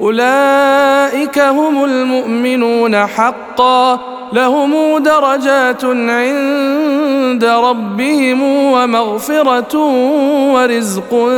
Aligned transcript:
أولئك 0.00 1.38
هم 1.38 1.84
المؤمنون 1.84 2.96
حقا 2.96 4.00
لهم 4.32 4.98
درجات 4.98 5.84
عند 5.84 7.44
ربهم 7.44 8.42
ومغفرة 8.42 9.76
ورزق 10.52 11.28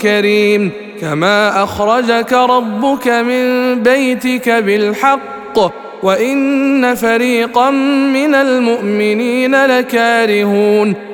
كريم. 0.00 0.70
كما 1.00 1.64
أخرجك 1.64 2.32
ربك 2.32 3.08
من 3.08 3.74
بيتك 3.82 4.50
بالحق 4.50 5.58
وإن 6.02 6.94
فريقا 6.94 7.70
من 8.14 8.34
المؤمنين 8.34 9.64
لكارهون. 9.64 10.94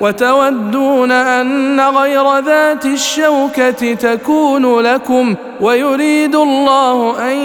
وتودون 0.00 1.10
أن 1.10 1.80
غير 1.80 2.38
ذات 2.38 2.86
الشوكة 2.86 3.94
تكون 3.94 4.80
لكم 4.80 5.34
ويريد 5.60 6.34
الله 6.34 7.30
أن 7.30 7.36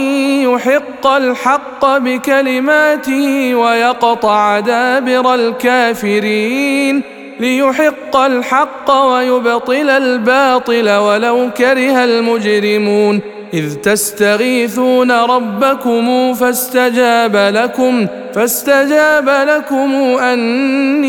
يحق 0.42 1.08
الحق 1.08 1.98
بكلماته 1.98 3.56
ويقطع 3.56 4.60
دابر 4.60 5.34
الكافرين 5.36 7.04
ليحق 7.40 8.18
الحق 8.18 8.92
ويبطل 8.92 9.90
الباطل 9.90 10.90
ولو 10.90 11.50
كره 11.58 12.04
المجرمون 12.04 13.22
إذ 13.54 13.76
تستغيثون 13.76 15.12
ربكم 15.12 16.34
فاستجاب 16.34 17.36
لكم 17.36 18.08
فاستجاب 18.34 19.30
لكم 19.30 19.94
أني 20.18 21.09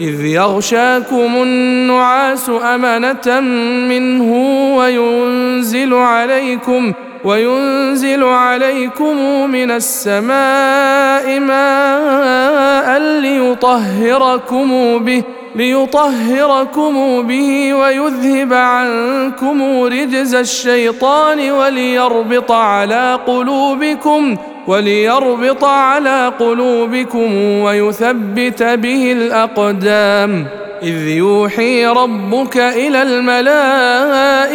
إذ 0.00 0.24
يغشاكم 0.24 1.42
النعاس 1.42 2.50
أمنة 2.50 3.40
منه 3.88 4.32
وينزل 4.76 5.94
عليكم 5.94 6.92
وينزل 7.24 8.24
عليكم 8.24 9.16
من 9.50 9.70
السماء 9.70 11.40
ماء 11.40 12.98
ليطهركم 12.98 14.98
به 14.98 15.22
ليطهركم 15.56 17.22
به 17.22 17.74
ويذهب 17.74 18.52
عنكم 18.52 19.82
رجز 19.82 20.34
الشيطان 20.34 21.50
وليربط 21.50 22.52
على 22.52 23.18
قلوبكم 23.26 24.36
وليربط 24.66 25.64
على 25.64 26.32
قلوبكم 26.38 27.36
ويثبت 27.60 28.62
به 28.62 29.12
الأقدام. 29.12 30.46
إذ 30.82 31.08
يوحي 31.08 31.86
ربك 31.86 32.56
إلى 32.56 33.02
الملائكة 33.02 34.48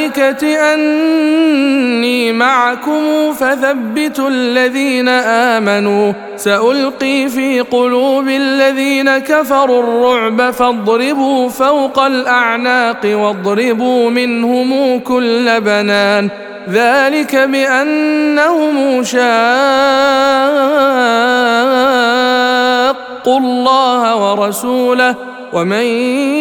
أني 0.73 2.31
معكم 2.31 3.33
فثبتوا 3.33 4.29
الذين 4.29 5.09
آمنوا. 5.09 6.13
سألقي 6.35 7.27
في 7.29 7.61
قلوب 7.61 8.27
الذين 8.27 9.17
كفروا 9.17 9.83
الرعب 9.83 10.51
فاضربوا 10.51 11.49
فوق 11.49 11.99
الأعناق 11.99 13.01
واضربوا 13.05 14.09
منهم 14.09 14.99
كل 14.99 15.61
بنان. 15.61 16.29
ذلك 16.69 17.35
بأنهم 17.35 19.03
شاقوا 19.03 19.21
الله 23.37 24.15
ورسوله 24.15 25.15
ومن 25.53 25.85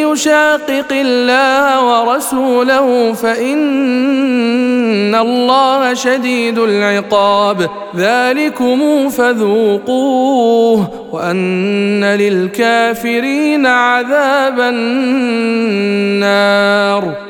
يشاقق 0.06 0.92
الله 0.92 1.84
ورسوله 1.84 3.12
فإن 3.12 5.14
الله 5.14 5.94
شديد 5.94 6.58
العقاب. 6.58 7.70
ذلكم 7.96 9.08
فذوقوه 9.08 10.90
وأن 11.12 12.04
للكافرين 12.04 13.66
عذاب 13.66 14.60
النار. 16.20 17.29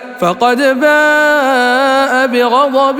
فقد 0.21 0.57
باء 0.79 2.27
بغضب 2.27 2.99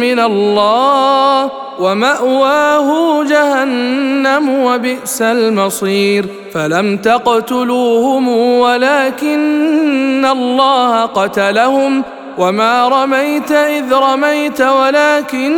من 0.00 0.18
الله 0.20 1.50
ومأواه 1.80 3.24
جهنم 3.24 4.48
وبئس 4.64 5.22
المصير 5.22 6.26
فلم 6.54 6.96
تقتلوهم 6.96 8.28
ولكن 8.58 10.26
الله 10.32 11.06
قتلهم 11.06 12.02
وما 12.38 12.88
رميت 12.88 13.52
اذ 13.52 13.94
رميت 13.94 14.60
ولكن 14.60 15.48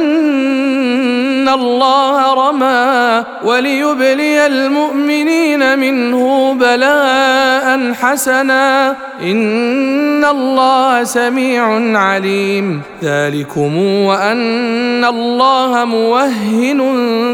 الله 1.48 2.34
رمى 2.48 3.24
وليبلي 3.44 4.46
المؤمنين 4.46 5.78
منه 5.78 6.54
بلاء 6.54 7.92
حسنا 7.92 8.96
ان 9.22 10.24
الله 10.24 11.04
سميع 11.04 11.98
عليم 11.98 12.82
ذلكم 13.02 13.76
وان 13.78 15.04
الله 15.04 15.84
موهن 15.84 16.80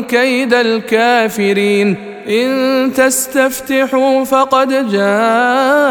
كيد 0.08 0.54
الكافرين 0.54 1.96
ان 2.28 2.92
تستفتحوا 2.96 4.24
فقد 4.24 4.90
جاءكم 4.90 5.82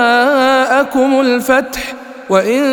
الفتح 1.22 2.05
وإن 2.30 2.64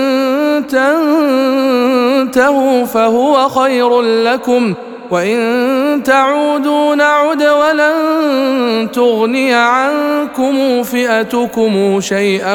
تنتهوا 2.26 2.84
فهو 2.84 3.48
خير 3.48 4.00
لكم 4.00 4.74
وإن 5.10 6.02
تعودوا 6.04 6.94
نعد 6.94 7.42
ولن 7.42 8.88
تغني 8.92 9.54
عنكم 9.54 10.82
فئتكم 10.82 12.00
شيئا 12.00 12.54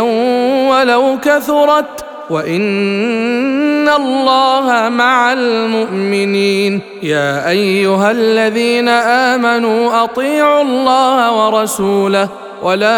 ولو 0.69 1.17
كثرت 1.21 2.05
وإن 2.29 3.89
الله 3.89 4.89
مع 4.89 5.33
المؤمنين 5.33 6.81
يا 7.03 7.49
أيها 7.49 8.11
الذين 8.11 8.89
آمنوا 8.89 10.03
أطيعوا 10.03 10.61
الله 10.61 11.45
ورسوله 11.45 12.29
ولا 12.63 12.97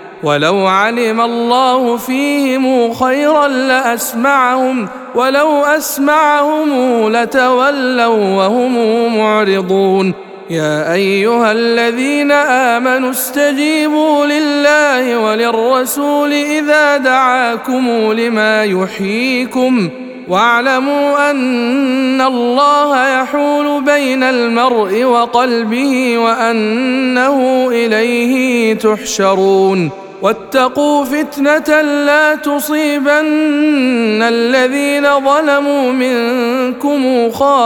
ولو 0.23 0.67
علم 0.67 1.21
الله 1.21 1.97
فيهم 1.97 2.93
خيرا 2.93 3.47
لأسمعهم 3.47 4.87
ولو 5.15 5.65
أسمعهم 5.65 6.69
لتولوا 7.09 8.35
وهم 8.35 9.17
معرضون. 9.17 10.13
يا 10.49 10.93
أيها 10.93 11.51
الذين 11.51 12.31
آمنوا 12.31 13.09
استجيبوا 13.09 14.25
لله 14.25 15.17
وللرسول 15.17 16.33
إذا 16.33 16.97
دعاكم 16.97 18.11
لما 18.11 18.63
يحييكم. 18.63 19.89
واعلموا 20.27 21.31
أن 21.31 22.21
الله 22.21 23.21
يحول 23.21 23.83
بين 23.83 24.23
المرء 24.23 25.03
وقلبه 25.03 26.17
وأنه 26.17 27.67
إليه 27.71 28.73
تحشرون. 28.73 30.00
واتقوا 30.21 31.05
فتنة 31.05 31.81
لا 31.81 32.35
تصيبن 32.35 34.21
الذين 34.21 35.19
ظلموا 35.19 35.91
منكم 35.91 37.31
خاصة. 37.31 37.61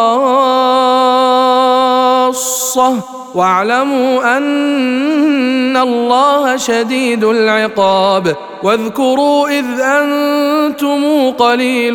واعلموا 3.35 4.37
أن 4.37 5.77
الله 5.77 6.57
شديد 6.57 7.23
العقاب. 7.23 8.35
واذكروا 8.63 9.49
إذ 9.49 9.65
أنتم 9.79 11.31
قليل 11.31 11.93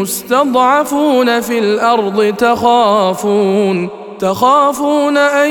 مستضعفون 0.00 1.40
في 1.40 1.58
الأرض 1.58 2.34
تخافون. 2.38 4.01
تخافون 4.22 5.16
أن 5.16 5.50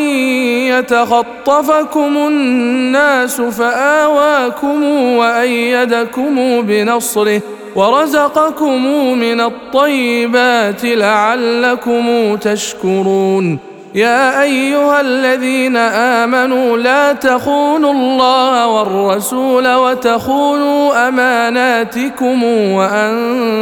يتخطفكم 0.70 2.18
الناس 2.18 3.42
فآواكم 3.42 4.84
وأيدكم 5.18 6.62
بنصره 6.62 7.42
ورزقكم 7.76 8.86
من 9.18 9.42
الطيبات 9.42 10.86
لعلكم 10.86 12.36
تشكرون 12.36 13.60
يا 13.96 14.42
أيها 14.42 15.02
الذين 15.02 15.78
آمنوا 15.78 16.78
لا 16.78 17.14
تخونوا 17.14 17.94
الله 17.94 18.68
والرسول 18.68 19.74
وتخونوا 19.74 21.08
أماناتكم 21.08 22.44
وأنتم 22.74 23.62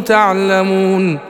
تعلمون 0.00 1.29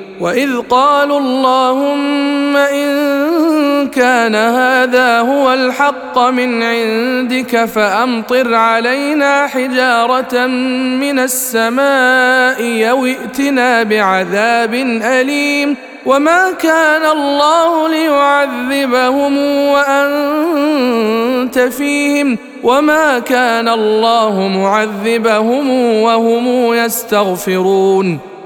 واذ 0.21 0.57
قالوا 0.69 1.19
اللهم 1.19 2.57
ان 2.57 3.87
كان 3.87 4.35
هذا 4.35 5.19
هو 5.19 5.53
الحق 5.53 6.19
من 6.19 6.63
عندك 6.63 7.65
فامطر 7.65 8.53
علينا 8.53 9.47
حجاره 9.47 10.45
من 11.01 11.19
السماء 11.19 12.89
أو 12.89 13.05
ائتنا 13.05 13.83
بعذاب 13.83 14.73
اليم 15.03 15.75
وما 16.05 16.51
كان 16.51 17.05
الله 17.17 17.89
ليعذبهم 17.89 19.37
وانت 19.67 21.59
فيهم 21.59 22.37
وما 22.63 23.19
كان 23.19 23.67
الله 23.67 24.47
معذبهم 24.47 25.69
وهم 26.01 26.73
يستغفرون 26.73 28.30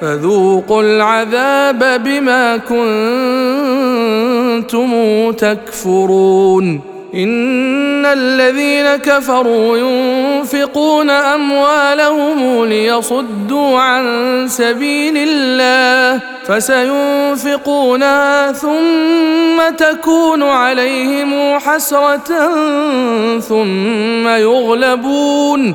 فذوقوا 0.00 0.82
العذاب 0.82 2.02
بما 2.04 2.56
كنتم 4.56 5.32
تكفرون. 5.32 6.80
إن 7.14 8.06
الذين 8.06 8.96
كفروا 8.96 9.78
ينفقون 9.78 11.10
أموالهم 11.10 12.64
ليصدوا 12.64 13.78
عن 13.78 14.04
سبيل 14.48 15.14
الله 15.16 16.20
فسينفقونها 16.46 18.52
ثم 18.52 19.76
تكون 19.76 20.42
عليهم 20.42 21.58
حسرة 21.58 22.50
ثم 23.38 24.28
يغلبون. 24.28 25.74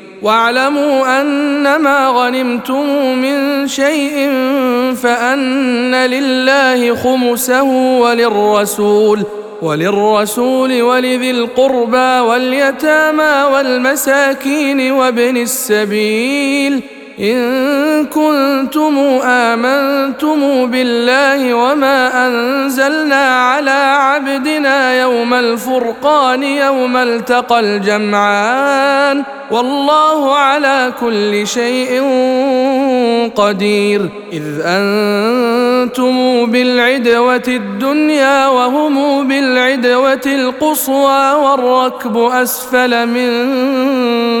واعلموا 0.21 1.21
أنما 1.21 2.07
غنمتم 2.07 3.17
من 3.17 3.67
شيء 3.67 4.29
فأن 5.03 5.95
لله 5.95 6.95
خمسه 6.95 7.63
وللرسول 7.99 9.23
وللرسول 9.61 10.81
ولذي 10.81 11.31
القربى 11.31 12.19
واليتامى 12.19 13.53
والمساكين 13.53 14.91
وابن 14.91 15.37
السبيل. 15.37 16.81
إن 17.21 18.05
كنتم 18.05 18.97
آمنتم 19.23 20.65
بالله 20.71 21.53
وما 21.53 22.27
أنزلنا 22.27 23.25
على 23.37 23.95
عبدنا 23.97 25.01
يوم 25.01 25.33
الفرقان 25.33 26.43
يوم 26.43 26.97
التقى 26.97 27.59
الجمعان 27.59 29.23
والله 29.51 30.35
على 30.35 30.93
كل 30.99 31.47
شيء 31.47 32.01
قدير 33.35 34.09
إذ 34.33 34.43
أنتم 34.65 36.45
بالعدوة 36.45 37.43
الدنيا 37.47 38.47
وهم 38.47 39.27
بالعدوة 39.27 40.21
القصوى 40.25 41.31
والركب 41.31 42.17
أسفل 42.17 43.07
منكم 43.07 44.40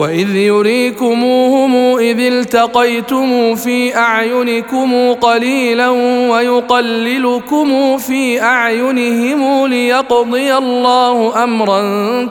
واذ 0.00 0.36
يريكموهم 0.36 1.98
اذ 1.98 2.20
التقيتم 2.20 3.54
في 3.54 3.96
اعينكم 3.96 5.12
قليلا 5.12 5.88
ويقللكم 6.30 7.98
في 7.98 8.42
اعينهم 8.42 9.66
ليقضي 9.66 10.54
الله 10.56 11.44
امرا 11.44 11.80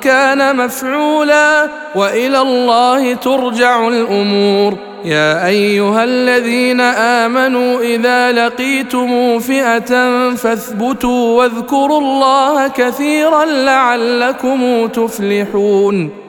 كان 0.02 0.56
مفعولا 0.56 1.68
والى 1.96 2.42
الله 2.42 3.14
ترجع 3.14 3.88
الأمور 3.88 4.78
يا 5.06 5.48
ايها 5.48 6.04
الذين 6.04 6.82
امنوا 6.82 7.80
اذا 7.82 8.32
لقيتم 8.32 9.40
فئه 9.40 9.90
فاثبتوا 10.36 11.38
واذكروا 11.38 12.02
الله 12.02 12.68
كثيرا 12.68 13.46
لعلكم 13.46 14.88
تفلحون 14.88 16.29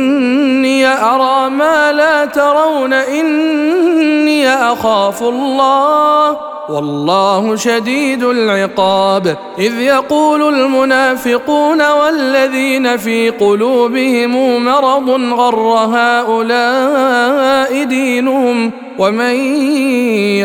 اني 0.81 0.87
ارى 0.87 1.49
ما 1.49 1.91
لا 1.91 2.25
ترون 2.25 2.93
اني 2.93 4.49
اخاف 4.49 5.23
الله 5.23 6.37
والله 6.69 7.55
شديد 7.55 8.23
العقاب 8.23 9.37
اذ 9.59 9.79
يقول 9.79 10.55
المنافقون 10.55 11.91
والذين 11.91 12.97
في 12.97 13.29
قلوبهم 13.29 14.65
مرض 14.65 15.09
غر 15.33 15.77
هؤلاء 15.95 17.83
دينهم 17.83 18.71
ومن 18.97 19.35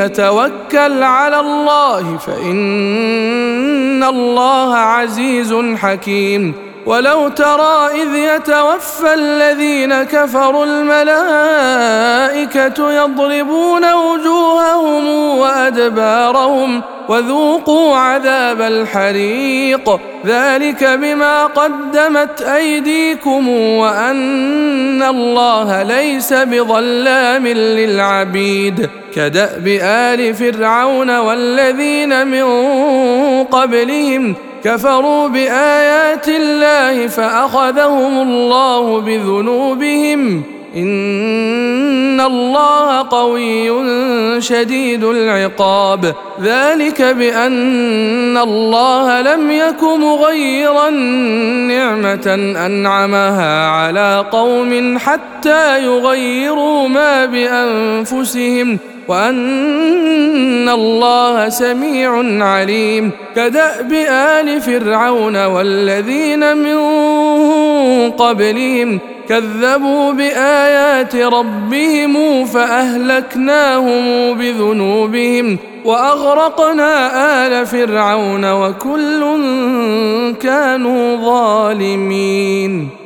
يتوكل 0.00 1.02
على 1.02 1.40
الله 1.40 2.16
فان 2.16 4.04
الله 4.04 4.74
عزيز 4.74 5.54
حكيم 5.76 6.65
ولو 6.86 7.28
ترى 7.28 7.88
إذ 8.02 8.14
يتوفى 8.14 9.14
الذين 9.14 10.02
كفروا 10.02 10.64
الملائكة 10.64 11.72
يضربون 12.92 13.92
وجوههم 13.92 15.08
وأدبارهم 15.38 16.82
وذوقوا 17.08 17.96
عذاب 17.96 18.60
الحريق 18.60 20.00
ذلك 20.26 20.84
بما 20.84 21.46
قدمت 21.46 22.42
أيديكم 22.42 23.48
وأن 23.48 25.02
الله 25.02 25.82
ليس 25.82 26.32
بظلام 26.32 27.46
للعبيد 27.46 28.90
كدأب 29.14 29.78
آل 29.82 30.34
فرعون 30.34 31.18
والذين 31.18 32.26
من 32.26 32.44
قبلهم 33.44 34.34
كفروا 34.66 35.28
بآيات 35.28 36.28
الله 36.28 37.06
فأخذهم 37.06 38.22
الله 38.22 39.00
بذنوبهم. 39.00 40.42
إن 40.76 42.20
الله 42.20 43.02
قوي 43.02 43.70
شديد 44.42 45.04
العقاب. 45.04 46.14
ذلك 46.42 47.02
بأن 47.02 48.36
الله 48.36 49.20
لم 49.22 49.50
يك 49.50 49.82
مغيرا 49.82 50.90
نعمة 51.70 52.54
أنعمها 52.66 53.68
على 53.68 54.24
قوم 54.32 54.98
حتى 54.98 55.84
يغيروا 55.84 56.88
ما 56.88 57.26
بأنفسهم. 57.26 58.78
وأن 59.08 60.68
الله 60.68 61.48
سميع 61.48 62.44
عليم. 62.44 63.10
كدأب 63.36 63.92
آل 64.10 64.60
فرعون 64.60 65.44
والذين 65.44 66.56
من 66.56 66.78
قبلهم 68.10 69.00
كذبوا 69.28 70.12
بآيات 70.12 71.16
ربهم 71.16 72.44
فأهلكناهم 72.44 74.34
بذنوبهم 74.34 75.58
وأغرقنا 75.84 76.92
آل 77.46 77.66
فرعون 77.66 78.52
وكل 78.52 79.20
كانوا 80.42 81.16
ظالمين. 81.16 83.05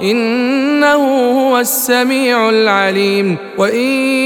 إنه 0.00 1.30
هو 1.40 1.58
السميع 1.58 2.48
العليم. 2.48 3.36
وإن 3.58 3.84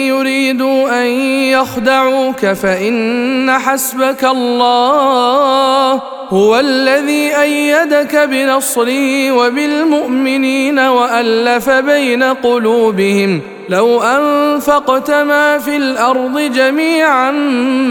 يريدوا 0.08 1.02
أن 1.02 1.06
يخدعوك 1.52 2.46
فإن 2.46 3.50
حسبك 3.50 4.24
الله. 4.24 6.17
هو 6.30 6.58
الذي 6.58 7.40
أيدك 7.40 8.16
بنصره 8.16 9.32
وبالمؤمنين 9.32 10.78
وألف 10.78 11.70
بين 11.70 12.22
قلوبهم 12.22 13.40
لو 13.68 14.02
أنفقت 14.02 15.10
ما 15.10 15.58
في 15.58 15.76
الأرض 15.76 16.38
جميعا 16.40 17.30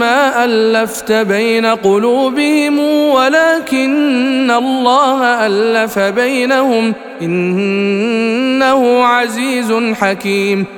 ما 0.00 0.44
ألفت 0.44 1.12
بين 1.12 1.66
قلوبهم 1.66 2.78
ولكن 3.08 4.50
الله 4.50 5.46
ألف 5.46 5.98
بينهم 5.98 6.94
إنه 7.22 9.04
عزيز 9.04 9.72
حكيم 10.00 10.77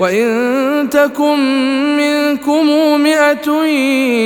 وإن 0.00 0.88
تكن 0.90 1.38
منكم 1.96 2.66
مئة 3.00 3.64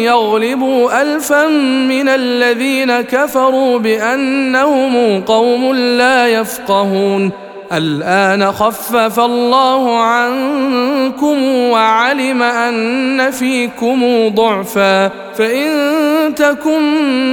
يغلبوا 0.04 1.02
ألفا 1.02 1.48
من 1.88 2.08
الذين 2.08 3.00
كفروا 3.00 3.78
بأنهم 3.78 5.20
قوم 5.20 5.74
لا 5.74 6.28
يفقهون. 6.28 7.30
الآن 7.72 8.52
خفف 8.52 9.20
الله 9.20 9.98
عنكم 9.98 11.44
وعلم 11.44 12.42
أن 12.42 13.30
فيكم 13.30 14.28
ضعفا. 14.28 15.10
فإن 15.38 16.11
تكن 16.30 16.82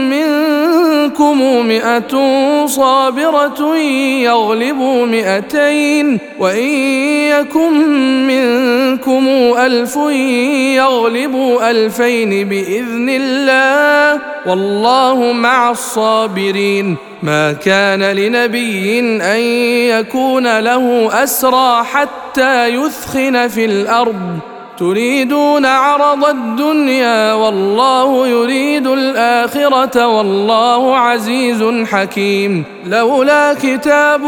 منكم 0.09 1.67
مئة 1.67 2.17
صابرة 2.65 3.75
يغلبوا 4.23 5.05
مئتين 5.05 6.19
وإن 6.39 6.69
يكن 7.29 7.73
منكم 8.27 9.27
ألف 9.57 9.95
يغلبوا 10.75 11.71
ألفين 11.71 12.49
بإذن 12.49 13.09
الله 13.09 14.21
والله 14.45 15.31
مع 15.31 15.71
الصابرين 15.71 16.97
ما 17.23 17.53
كان 17.53 18.03
لنبي 18.03 18.99
أن 19.21 19.39
يكون 19.99 20.59
له 20.59 21.09
أسرى 21.23 21.83
حتى 21.83 22.67
يثخن 22.67 23.47
في 23.47 23.65
الأرض 23.65 24.39
تريدون 24.79 25.65
عرض 25.65 26.25
الدنيا 26.25 27.33
والله 27.33 28.27
يريد 28.27 28.87
الآخرة 28.87 30.07
والله 30.07 30.97
عزيز 30.97 31.85
حكيم. 31.85 32.63
لولا 32.85 33.53
كتاب 33.53 34.21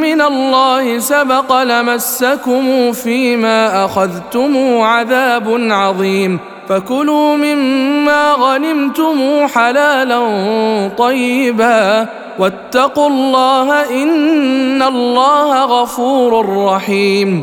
من 0.00 0.20
الله 0.20 0.98
سبق 0.98 1.62
لمسكم 1.62 2.92
فيما 2.92 3.84
أخذتم 3.84 4.80
عذاب 4.80 5.68
عظيم. 5.70 6.38
فكلوا 6.68 7.36
مما 7.36 8.32
غنمتم 8.32 9.46
حلالا 9.54 10.20
طيبا. 10.98 12.06
واتقوا 12.38 13.08
الله 13.08 14.02
إن 14.02 14.82
الله 14.82 15.64
غفور 15.64 16.64
رحيم. 16.66 17.42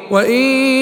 وإن 0.11 0.41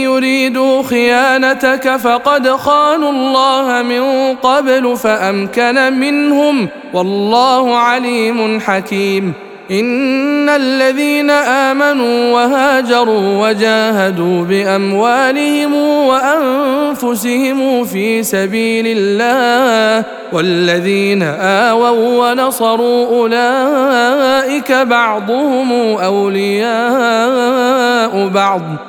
يريدوا 0.09 0.83
خيانتك 0.83 1.95
فقد 1.95 2.49
خانوا 2.49 3.11
الله 3.11 3.81
من 3.81 4.35
قبل 4.35 4.97
فأمكن 4.97 5.93
منهم 5.93 6.67
والله 6.93 7.77
عليم 7.77 8.59
حكيم. 8.59 9.33
إن 9.71 10.49
الذين 10.49 11.29
آمنوا 11.29 12.33
وهاجروا 12.33 13.47
وجاهدوا 13.47 14.43
بأموالهم 14.43 15.73
وأنفسهم 16.07 17.85
في 17.85 18.23
سبيل 18.23 18.85
الله 18.97 20.05
والذين 20.33 21.23
آووا 21.69 22.31
ونصروا 22.31 23.05
أولئك 23.07 24.71
بعضهم 24.71 25.71
أولياء 25.97 27.19
بعض. 28.27 28.88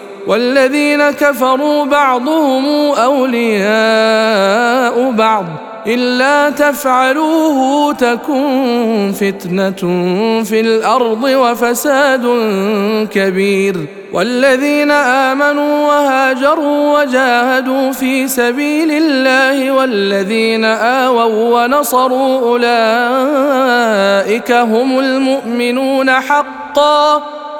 والذين 0.27 1.11
كفروا 1.11 1.85
بعضهم 1.85 2.65
أولياء 2.91 3.71
بعض 5.11 5.45
إلا 5.87 6.49
تفعلوه 6.49 7.93
تكن 7.93 9.13
فتنة 9.19 9.71
في 10.43 10.59
الأرض 10.59 11.23
وفساد 11.23 12.25
كبير 13.11 13.75
والذين 14.13 14.91
آمنوا 14.91 15.87
وهاجروا 15.87 16.99
وجاهدوا 17.01 17.91
في 17.91 18.27
سبيل 18.27 18.91
الله 18.91 19.71
والذين 19.71 20.65
آووا 20.65 21.63
ونصروا 21.63 22.39
أولئك 22.39 22.71
هم 24.51 24.99
المؤمنون 24.99 26.11
حقا 26.11 27.23